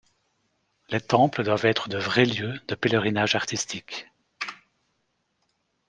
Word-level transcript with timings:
Les 0.89 0.99
temples 0.99 1.43
doivent 1.43 1.65
être 1.67 1.87
de 1.87 1.99
vrais 1.99 2.25
lieux 2.25 2.59
de 2.67 2.73
pèlerinage 2.73 3.35
artistique. 3.35 4.07